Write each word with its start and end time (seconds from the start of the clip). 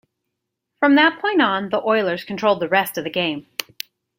From 0.79 0.95
that 0.95 1.21
point 1.21 1.43
on, 1.43 1.69
the 1.69 1.79
Oilers 1.79 2.23
controlled 2.23 2.59
the 2.59 2.67
rest 2.67 2.97
of 2.97 3.03
the 3.03 3.11
game. 3.11 3.45